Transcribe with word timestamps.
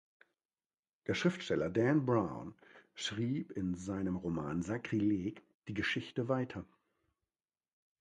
Der 1.05 1.13
Schriftsteller 1.13 1.69
Dan 1.69 2.07
Brown 2.07 2.55
schrieb 2.95 3.51
in 3.51 3.75
seinem 3.75 4.15
Roman 4.15 4.63
"Sakrileg" 4.63 5.43
die 5.67 5.75
Geschichte 5.75 6.27
weiter. 6.27 6.65